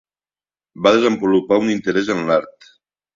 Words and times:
Va 0.87 0.93
desenvolupar 0.95 1.59
un 1.65 1.69
interès 1.73 2.09
en 2.17 2.23
l'art. 2.31 2.69